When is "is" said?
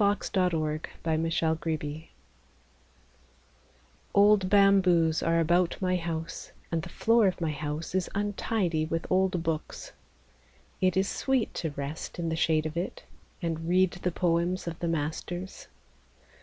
7.94-8.08, 10.96-11.06